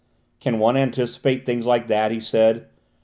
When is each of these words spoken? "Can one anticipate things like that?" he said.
"Can 0.39 0.57
one 0.57 0.77
anticipate 0.77 1.45
things 1.45 1.67
like 1.67 1.85
that?" 1.87 2.09
he 2.09 2.19
said. 2.19 2.65